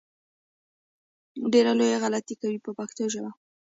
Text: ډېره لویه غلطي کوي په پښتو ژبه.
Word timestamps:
ډېره 1.51 1.71
لویه 1.79 1.97
غلطي 2.03 2.35
کوي 2.41 2.57
په 2.65 2.71
پښتو 2.77 3.03
ژبه. 3.13 3.31